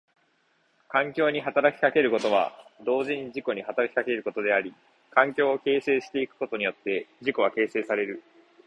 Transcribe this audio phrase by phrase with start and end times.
[0.89, 2.53] 環境に働きかけることは
[2.83, 4.73] 同時に自己に働きかけることであり、
[5.11, 8.23] 環境を形成してゆくことによって自己は形成される。